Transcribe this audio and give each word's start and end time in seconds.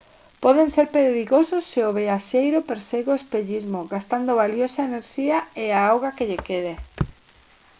poden 0.43 0.67
ser 0.75 0.87
perigosos 0.97 1.63
se 1.71 1.79
o 1.89 1.95
viaxeiro 2.01 2.59
persegue 2.71 3.09
o 3.11 3.19
espellismo 3.21 3.79
gastando 3.93 4.31
valiosa 4.41 4.87
enerxía 4.89 5.37
e 5.63 5.65
a 5.71 5.81
auga 5.91 6.15
que 6.17 6.27
lle 6.29 6.39
quede 6.47 6.73